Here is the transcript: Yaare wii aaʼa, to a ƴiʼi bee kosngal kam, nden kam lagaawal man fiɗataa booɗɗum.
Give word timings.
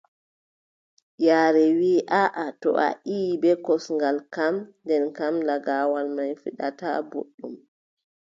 Yaare 1.25 1.65
wii 1.79 2.01
aaʼa, 2.21 2.45
to 2.61 2.69
a 2.87 2.89
ƴiʼi 3.05 3.39
bee 3.41 3.57
kosngal 3.65 4.17
kam, 4.35 4.55
nden 4.83 5.03
kam 5.17 5.35
lagaawal 5.47 6.07
man 6.15 6.31
fiɗataa 6.41 6.99
booɗɗum. 7.09 7.53